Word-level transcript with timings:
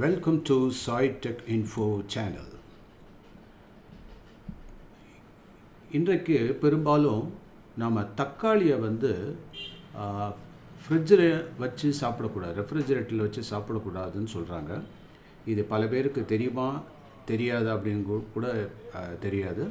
Welcome 0.00 0.42
to 0.42 0.54
tech 0.98 1.38
Info 1.46 2.04
channel. 2.14 2.44
இன்றைக்கு 5.92 6.58
பெரும்பாலும் 6.60 7.32
நாம் 7.76 8.14
தக்காளியை 8.14 8.78
வந்து 8.78 9.36
ஃப்ரிட்ஜில் 10.88 11.44
வச்சு 11.58 11.94
சாப்பிடக்கூடாது. 12.00 12.54
ரெஃப்ரிஜரேட்டரில் 12.54 13.16
வச்சு 13.16 13.56
சாப்பிடக்கூடாதுன்னு 13.56 14.26
சொல்கிறாங்க 14.36 14.82
இது 15.46 15.64
பல 15.64 15.86
பேருக்கு 15.86 16.24
தெரியுமா 16.24 16.82
தெரியாது 17.24 17.74
அப்படின்னு 17.74 18.04
கூ- 18.10 18.24
கூட 18.34 18.70
தெரியாது. 19.20 19.68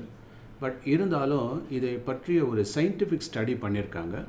பட் 0.59 0.79
இருந்தாலும் 0.85 1.71
இதை 1.71 1.93
பற்றிய 1.93 2.45
ஒரு 2.45 2.65
சயின்டிஃபிக் 2.75 3.21
ஸ்டடி 3.33 3.57
பண்ணியிருக்காங்க. 3.57 4.25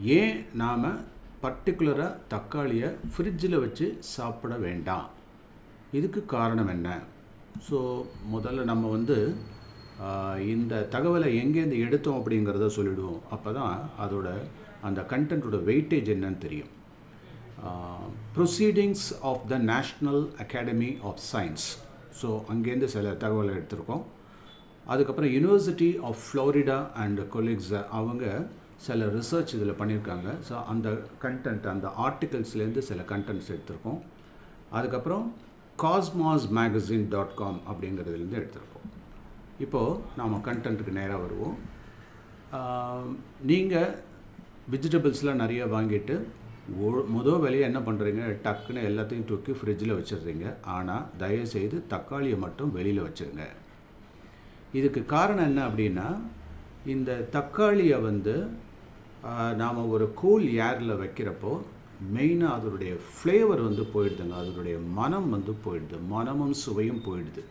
ஏன் 0.00 0.44
நாம் 0.54 1.12
பர்டிகுலராக 1.42 2.16
தக்காளியை 2.28 2.94
ஃப்ரிட்ஜில் 3.16 3.60
வச்சு 3.60 3.96
சாப்பிட 3.98 4.56
வேண்டாம்? 4.56 5.22
இதுக்கு 5.98 6.20
காரணம் 6.36 6.70
என்ன? 6.74 6.88
ஸோ 7.66 7.78
முதல்ல 8.34 8.62
நம்ம 8.70 8.84
வந்து 8.96 9.18
இந்த 10.54 10.74
தகவலை 10.94 11.28
எங்கேருந்து 11.42 11.76
எடுத்தோம் 11.86 12.16
அப்படிங்கிறத 12.20 12.68
சொல்லிவிடுவோம் 12.76 13.20
அப்போ 13.34 13.50
தான் 13.58 13.74
அதோட 14.04 14.28
அந்த 14.88 15.00
கண்டென்ட்டோட 15.12 15.58
வெயிட்டேஜ் 15.68 16.08
என்னன்னு 16.14 16.40
தெரியும். 16.46 16.72
Proceedings 18.36 19.06
of 19.30 19.44
the 19.52 19.58
national 19.72 20.22
academy 20.44 20.90
of 21.10 21.22
science 21.30 21.66
so 22.20 22.28
அங்கேருந்து 22.54 22.88
சில 22.96 23.12
தகவலை 23.22 23.52
எடுத்திருக்கோம். 23.58 24.04
அதுக்கப்புறம் 24.92 25.32
university 25.36 25.90
of 26.08 26.20
Florida 26.24 26.78
and 27.04 27.22
colleagues 27.36 27.72
அவங்க 28.00 28.24
சில 28.86 29.06
ரிசர்ச் 29.16 29.54
இதில் 29.58 29.78
பண்ணியிருக்காங்க. 29.80 30.28
ஸோ 30.48 30.54
அந்த 30.72 30.88
கண்டென்ட் 31.24 31.66
அந்த 31.74 31.88
ஆர்டிகல்ஸ்லேருந்து 32.06 32.84
சில 32.90 33.00
கண்டென்ட்ஸ் 33.12 33.52
எடுத்திருக்கோம். 33.54 34.00
அதுக்கப்புறம் 34.78 35.26
காஸ்மாஸ் 35.82 36.48
மேகசின் 36.54 37.08
டாட் 37.08 37.34
காம் 37.34 37.60
அப்படிங்கிறதுலேருந்து 37.70 38.36
எடுத்திருக்கோம் 38.36 38.90
இப்போது 39.58 40.00
நாம் 40.16 40.44
கண்டென்ட்டுக்கு 40.44 40.90
நேராக 40.90 41.16
வருவோம். 41.16 41.58
நீங்கள் 43.40 43.98
வெஜிடபிள்ஸ்லாம் 44.70 45.34
நிறைய 45.34 45.66
வாங்கிட்டு 45.66 46.22
ஒ- 46.78 47.04
விலையை 47.08 47.38
வேலையை 47.38 47.72
என்ன 47.72 47.78
பண்ணுறீங்க 47.78 48.36
டக்குன்னு 48.44 48.84
எல்லாத்தையும் 48.88 49.24
தூக்கி 49.24 49.52
ஃப்ரிட்ஜில் 49.52 49.96
வச்சிடுறீங்க. 49.98 50.54
ஆனால் 50.62 51.06
தயவுசெய்து 51.18 51.86
தக்காளியை 51.86 52.38
மட்டும் 52.38 52.72
வெளியில் 52.72 53.02
வச்சுருங்க. 53.02 53.46
இதுக்கு 54.72 55.04
காரணம் 55.04 55.44
என்ன 55.44 55.68
அப்படின்னா 55.68 56.20
இந்த 56.86 57.28
தக்காளியை 57.30 58.00
வந்து 58.00 58.48
நாம் 59.56 59.88
ஒரு 59.88 60.12
கூல் 60.14 60.42
ஏரில் 60.42 60.92
வைக்கிறப்போ 60.92 61.60
மெயினாக 62.14 62.56
அதனுடைய 62.58 62.92
ஃப்ளேவர் 63.08 63.62
வந்து 63.68 63.84
போயிடுதுங்க. 63.94 64.34
அதனுடைய 64.42 64.76
மனம் 64.98 65.28
வந்து 65.36 65.52
போயிடுது. 65.64 65.98
மனமும் 66.14 66.56
சுவையும் 66.64 67.02
போயிடுது. 67.06 67.42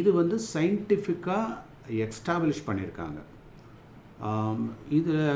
இது 0.00 0.12
வந்து 0.20 0.36
சயின்டிஃபிக்காக 0.52 1.58
எக்ஸ்டாப்ளிஷ் 2.06 2.66
பண்ணியிருக்காங்க 2.68 3.20
இதில் 4.98 5.26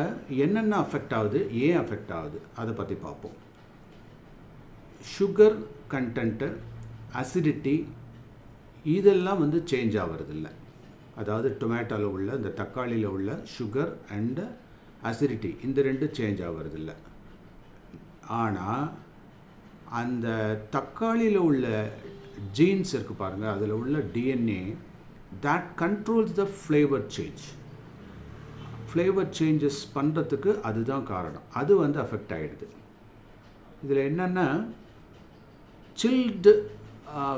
என்னென்ன 0.45 0.75
அஃபெக்ட் 0.85 1.15
ஆகுது? 1.19 1.41
ஏன் 1.65 1.79
அஃபெக்ட் 1.83 2.13
ஆகுது? 2.19 2.39
அதை 2.61 2.73
பற்றி 2.79 2.95
பார்ப்போம். 3.07 3.37
சுகர் 5.17 5.59
கண்டென்ட்டு 5.95 6.49
அசிடிட்டி 7.21 7.77
இதெல்லாம் 8.97 9.41
வந்து 9.45 9.59
சேஞ்ச் 9.71 9.97
ஆகிறதில்ல 10.05 10.49
அதாவது 11.21 11.49
டொமேட்டோவில் 11.61 12.13
உள்ள 12.15 12.31
இந்த 12.41 12.51
தக்காளியில் 12.61 13.13
உள்ள 13.17 13.31
சுகர் 13.55 13.93
அண்டு 14.17 14.45
அசிடிட்டி 15.09 15.51
இந்த 15.67 15.79
ரெண்டு 15.89 16.07
சேஞ்ச் 16.19 16.41
ஆகிறதில்லை 16.49 16.95
ஆனால் 18.39 18.85
அந்த 20.01 20.27
தக்காளியில் 20.75 21.39
உள்ள 21.49 21.67
ஜீன்ஸ் 22.59 22.93
இருக்கு 22.97 23.15
பாருங்கள் 23.23 23.55
அதில் 23.55 23.79
உள்ள 23.81 23.99
DNA 24.15 24.63
that 25.47 25.71
controls 25.83 26.37
the 26.41 26.45
flavour 26.59 27.07
change 27.17 27.45
flavour 28.91 29.33
changes 29.39 29.81
பண்ணுறதுக்கு 29.97 30.53
அதுதான் 30.69 31.05
காரணம். 31.11 31.49
அது 31.61 31.73
வந்து 31.83 31.99
அஃபெக்ட் 32.05 32.33
ஆகிடுது 32.37 32.69
இதில் 33.83 34.07
என்னென்னா 34.11 34.47
chilled 35.99 36.53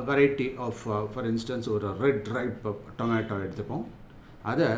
variety 0.09 0.47
of 0.67 0.81
for 1.13 1.29
instance 1.33 1.69
ஒரு 1.75 1.91
ரெட் 2.05 2.31
ரைப் 2.37 2.65
டொமேட்டோ 3.01 3.37
எடுத்துப்போம். 3.45 3.85
அதை 4.53 4.71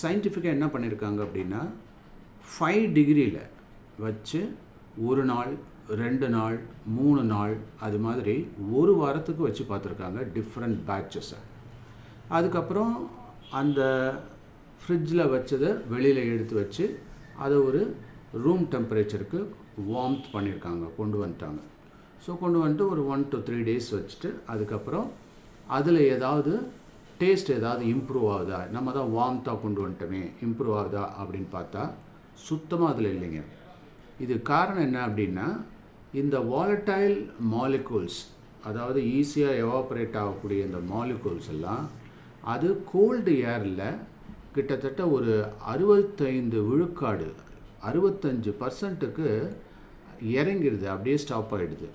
சயின்டிஃபிக்காக 0.00 0.56
என்ன 0.56 0.66
பண்ணியிருக்காங்க 0.72 1.20
அப்படின்னா 1.26 1.60
ஃபைவ் 2.52 2.86
டிகிரியில் 2.96 3.42
வச்சு 4.06 4.40
ஒரு 5.06 5.22
நாள் 5.24 5.52
ரெண்டு 6.02 6.26
நாள் 6.28 6.56
மூணு 6.96 7.22
நாள் 7.32 7.54
அது 7.86 7.98
மாதிரி 8.06 8.34
ஒரு 8.78 8.92
வாரத்துக்கு 9.00 9.42
வச்சு 9.46 9.64
பார்த்துருக்காங்க 9.70 10.20
டிஃப்ரெண்ட் 10.36 10.78
பேட்சஸை 10.88 11.38
அதுக்கப்புறம் 12.36 12.94
அந்த 13.60 13.80
ஃப்ரிட்ஜில் 14.80 15.30
வச்சதை 15.34 15.70
வெளியில் 15.92 16.22
எடுத்து 16.32 16.54
வச்சு 16.62 16.84
அதை 17.44 17.56
ஒரு 17.68 17.80
ரூம் 18.44 18.64
டெம்பரேச்சருக்கு 18.74 19.40
வார்ம்த் 19.90 20.28
பண்ணியிருக்காங்க 20.34 20.84
கொண்டு 20.96 21.16
வந்துட்டாங்க. 21.22 21.60
ஸோ 22.24 22.30
கொண்டு 22.42 22.58
வந்துட்டு 22.62 22.88
ஒரு 22.92 23.02
ஒன் 23.12 23.24
டு 23.32 23.38
த்ரீ 23.46 23.58
டேஸ் 23.68 23.90
வச்சுட்டு 23.96 24.30
அதுக்கப்புறம் 24.52 25.08
அதில் 25.76 26.00
ஏதாவது 26.14 26.52
டேஸ்ட் 27.20 27.50
ஏதாவது 27.58 27.84
இம்ப்ரூவ் 27.94 28.26
ஆகுதா? 28.34 28.58
நம்ம 28.74 28.92
தான் 28.98 29.12
வார்ம்த்தாக 29.16 29.60
கொண்டு 29.62 29.80
வந்துட்டோமே 29.84 30.22
இம்ப்ரூவ் 30.46 30.76
ஆகுதா 30.80 31.04
அப்படின்னு 31.20 31.48
பார்த்தா 31.56 31.84
சுத்தமாக 32.48 32.92
அதில் 32.92 33.10
இல்லைங்க. 33.14 33.40
இது 34.18 34.34
காரணம் 34.44 34.84
என்ன 34.84 34.98
அப்படின்னா 35.06 35.46
இந்த 36.14 36.36
வாலட்டைல் 36.48 37.16
மாலிகூல்ஸ் 37.52 38.18
அதாவது 38.66 39.00
ஈஸியாக 39.12 39.60
எவாப்ரேட் 39.62 40.16
ஆகக்கூடிய 40.16 40.60
இந்த 40.64 40.80
மாலிகூல்ஸ் 40.88 41.50
எல்லாம் 41.50 41.84
அது 42.46 42.68
கோல்டு 42.90 43.32
ஏரில் 43.48 43.84
கிட்டத்தட்ட 44.54 45.02
ஒரு 45.08 45.32
அறுபத்தைந்து 45.72 46.60
விழுக்காடு 46.68 47.28
அறுபத்தஞ்சு 47.82 48.52
பர்சன்ட்டுக்கு 48.60 49.28
இறங்கிடுது 50.34 50.86
அப்படியே 50.88 51.16
ஸ்டாப் 51.16 51.52
ஆகிடுது 51.54 51.88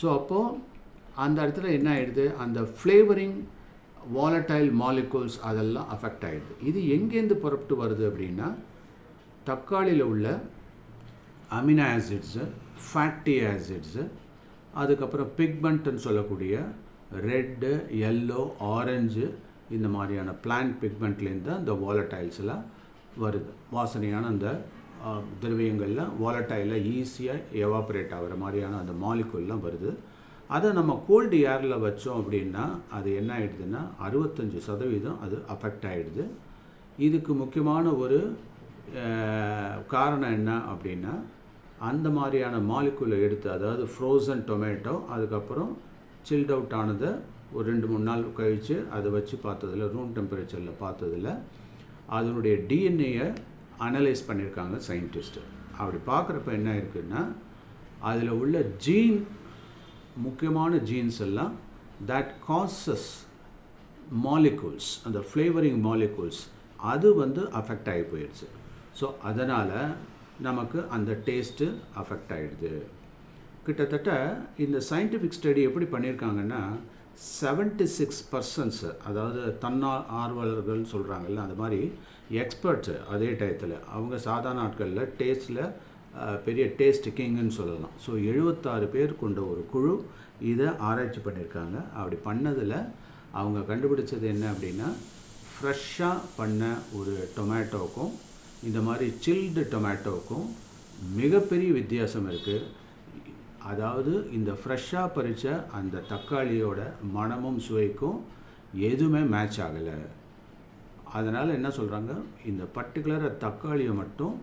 ஸோ 0.00 0.06
அப்போது 0.12 0.56
அந்த 1.16 1.38
இடத்துல 1.42 1.72
என்ன 1.72 1.88
ஆகிடுது 1.94 2.26
அந்த 2.44 2.60
ஃப்ளேவரிங் 2.76 3.36
வாலட்டைல் 4.14 4.70
மாலிகூல்ஸ் 4.76 5.36
அதெல்லாம் 5.48 5.90
அஃபெக்ட் 5.94 6.24
ஆகிடுது 6.24 6.54
இது 6.68 6.80
எங்கேருந்து 6.94 7.36
புறப்பட்டு 7.42 7.76
வருது 7.82 8.04
அப்படின்னா 8.10 8.48
தக்காளியில் 9.44 10.08
உள்ள 10.12 10.26
அமினோ 11.50 11.84
ஆசிட்ஸு 11.90 12.42
ஃபேட்டி 12.84 13.34
ஆசிட்ஸு 13.48 14.02
அதுக்கப்புறம் 14.74 15.30
பிக்மெண்ட்டுன்னு 15.38 16.04
சொல்லக்கூடிய 16.04 16.54
ரெட்டு 17.26 17.70
எல்லோ 18.08 18.42
ஆரஞ்சு 18.72 19.24
இந்த 19.70 19.88
மாதிரியான 19.94 20.34
பிளான்ட் 20.44 20.76
பிக்மெண்ட்லேருந்து 20.80 21.52
அந்த 21.56 21.72
வாலட்டைல்ஸ்லாம் 21.82 22.64
வருது. 23.20 23.48
வாசனையான 23.72 24.28
அந்த 24.28 24.48
ஆஹ், 25.04 25.24
திரவியங்கள்லாம் 25.40 26.14
வாலட்டைலில் 26.18 26.86
ஈஸியாக 26.94 27.36
எவாப்ரேட் 27.60 28.12
ஆகிற 28.16 28.34
மாதிரியான 28.36 28.78
அந்த 28.80 28.94
மாலிகுல்லாம் 29.00 29.62
வருது. 29.64 29.90
அதை 30.50 30.68
நம்ம 30.72 30.92
கோல்டு 31.06 31.36
ஏரில் 31.48 31.82
வச்சோம் 31.84 32.18
அப்படின்னா 32.20 32.64
அது 32.90 33.08
என்ன 33.18 33.30
ஆகிடுதுன்னா 33.36 33.82
அறுபத்தஞ்சு 34.06 34.60
சதவீதம் 34.66 35.18
அது 35.24 35.36
அஃபெக்ட் 35.54 35.86
ஆகிடுது 35.90 36.24
இதுக்கு 36.98 37.32
முக்கியமான 37.40 37.84
ஒரு 38.02 38.18
காரணம் 39.88 40.34
என்ன 40.34 40.50
அப்படின்னா 40.70 41.12
அந்த 41.80 42.08
மாதிரியான 42.10 42.56
மாலிகுலை 42.70 43.18
எடுத்து 43.22 43.48
அதாவது 43.50 43.84
ஃப்ரோசன் 43.92 44.42
டொமேட்டோ 44.48 44.94
அதுக்கப்புறம் 45.08 45.70
சில்ட் 46.22 46.52
அவுட் 46.52 46.74
ஆனதை 46.74 47.10
ஒரு 47.52 47.64
ரெண்டு 47.70 47.86
மூணு 47.86 48.04
நாள் 48.04 48.24
கழித்து 48.32 48.76
அதை 48.90 49.08
வச்சு 49.10 49.36
பார்த்ததுல 49.44 49.86
ரூம் 49.92 50.12
டெம்பரேச்சரில் 50.16 50.80
பார்த்ததில்ல. 50.80 51.30
அதனுடைய 52.08 52.54
டிஎன்ஏயை 52.70 53.26
அனலைஸ் 53.80 54.26
பண்ணியிருக்காங்க 54.28 54.76
சயின்டிஸ்ட்டு 54.88 55.42
அப்படி 55.78 55.98
பார்க்குறப்ப 56.06 56.52
என்ன 56.52 56.70
இருக்குன்னா 56.74 57.22
அதில் 58.02 58.32
உள்ள 58.32 58.56
ஜீன் 58.78 59.18
முக்கியமான 60.16 60.76
ஜீன்ஸ் 60.82 61.20
எல்லாம் 61.20 61.52
தட் 62.06 62.32
காசஸ் 62.48 63.10
மாலிகூல்ஸ் 64.24 64.90
அந்த 65.06 65.18
ஃப்ளேவரிங் 65.28 65.80
மாலிகூல்ஸ் 65.80 66.40
அது 66.80 67.08
வந்து 67.14 67.42
அஃபெக்ட் 67.52 67.88
ஆகி 67.88 68.04
போயிடுச்சு 68.12 68.46
ஸோ 69.00 69.08
அதனால் 69.22 69.74
நமக்கு 70.46 70.78
அந்த 70.96 71.12
டேஸ்ட்டு 71.26 71.66
அஃபெக்ட் 72.02 72.32
ஆகிடுது 72.36 72.72
கிட்டத்தட்ட 73.66 74.10
இந்த 74.64 74.78
சயின்டிஃபிக் 74.90 75.36
ஸ்டடி 75.38 75.62
எப்படி 75.68 75.86
பண்ணியிருக்காங்கன்னா 75.94 76.62
76% 77.24 77.86
சிக்ஸ் 77.96 78.20
பர்சன்ஸு 78.32 78.90
அதாவது 79.08 79.40
தன்னா 79.64 79.90
ஆர்வலர்கள் 80.20 80.82
சொல்கிறாங்கல்ல 80.92 81.42
அந்த 81.46 81.56
மாதிரி 81.62 81.80
எக்ஸ்பர்ட்ஸு 82.42 82.94
அதே 83.14 83.28
டயத்தில். 83.40 83.74
அவங்க 83.94 84.14
சாதாரண 84.28 84.62
ஆட்களில் 84.66 85.10
டேஸ்ட்டில் 85.20 85.62
பெரிய 86.46 86.64
டேஸ்ட் 86.78 87.08
கிங்குன்னு 87.18 87.56
சொல்லலாம். 87.58 87.94
ஸோ 88.04 88.10
எழுபத்தாறு 88.30 88.86
பேர் 88.94 89.12
கொண்ட 89.22 89.40
ஒரு 89.52 89.62
குழு 89.74 89.92
இதை 90.52 90.68
ஆராய்ச்சி 90.88 91.20
பண்ணியிருக்காங்க 91.26 91.76
அப்படி 91.98 92.18
பண்ணதில் 92.28 92.76
அவங்க 93.40 93.60
கண்டுபிடிச்சது 93.70 94.26
என்ன 94.34 94.46
அப்படின்னா 94.54 94.88
ஃப்ரெஷ்ஷாக 95.52 96.26
பண்ண 96.40 96.72
ஒரு 97.00 97.14
டொமேட்டோக்கும் 97.36 98.12
இந்த 98.66 98.80
மாதிரி 98.80 99.06
சில்டு 99.24 99.62
டொமேட்டோவுக்கும் 99.72 100.48
மிகப்பெரிய 101.14 101.72
வித்தியாசம் 101.72 102.30
இருக்குது 102.30 102.68
அதாவது 103.58 104.30
இந்த 104.32 104.50
ஃப்ரெஷ்ஷாக 104.52 105.14
பறித்த 105.14 105.46
அந்த 105.72 106.02
தக்காளியோட 106.08 106.80
மணமும் 107.12 107.58
சுவைக்கும் 107.58 108.18
எதுவுமே 108.88 109.20
மேட்ச் 109.20 109.60
ஆகலை. 109.60 109.94
அதனால் 111.12 111.48
என்ன 111.48 111.68
சொல்கிறாங்க 111.68 112.12
இந்த 112.44 112.64
பர்டிகுலராக 112.74 113.36
தக்காளியை 113.36 113.92
மட்டும் 113.92 114.36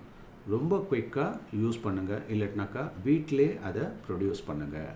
ரொம்ப 0.48 0.78
குயிக்காக 0.90 1.40
யூஸ் 1.54 1.84
பண்ணுங்கள் 1.84 2.25
இல்லட்டினாக்கா 2.30 2.92
வீட்டிலே 3.04 3.58
அதை 3.60 3.81
ப்ரொடியூஸ் 4.08 4.48
பண்ணுங்கள் 4.48 4.92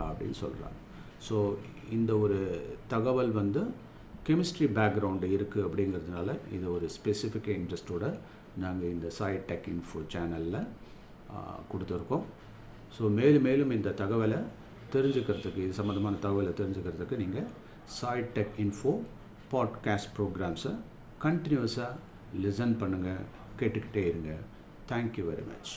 அப்படின்னு 0.00 0.36
சொல்கிறாங்க 0.40 0.78
ஸோ 1.28 1.36
இந்த 1.90 2.18
ஒரு 2.18 2.38
தகவல் 2.88 3.32
வந்து 3.32 3.62
கெமிஸ்ட்ரி 4.28 4.66
பேக்ரவுண்டு 4.76 5.28
இருக்குது 5.38 5.66
அப்படிங்கிறதுனால 5.66 6.36
இது 6.52 6.72
ஒரு 6.72 6.86
ஸ்பெசிஃபிக் 6.96 7.50
இன்ட்ரெஸ்ட்டோட 7.50 8.04
நாங்கள் 8.58 8.88
இந்த 8.88 9.10
சாய் 9.10 9.44
டெக் 9.46 9.68
இன்ஃபோ 9.74 10.00
சேனலில் 10.12 10.66
கொடுத்துருக்கோம். 11.72 12.24
ஸோ 12.98 13.10
மேலும் 13.10 13.42
மேலும் 13.42 13.70
இந்த 13.70 13.90
தகவலை 13.90 14.40
தெரிஞ்சுக்கிறதுக்கு 14.92 15.60
இது 15.66 15.72
சம்மந்தமான 15.72 16.16
தகவலை 16.22 16.52
தெரிஞ்சுக்கிறதுக்கு 16.60 17.16
நீங்கள் 17.16 17.48
சாய் 17.98 18.30
டெக் 18.34 18.56
இன்ஃபோ 18.58 18.92
பாட்காஸ்ட் 19.52 20.12
ப்ரோக்ராம்ஸை 20.18 20.74
கண்டினியூஸாக 21.22 21.92
லிசன் 22.42 22.76
பண்ணுங்கள் 22.82 23.24
கேட்டுக்கிட்டே 23.60 24.04
இருங்க. 24.12 24.32
Thank you 24.90 25.24
very 25.30 25.44
much 25.50 25.72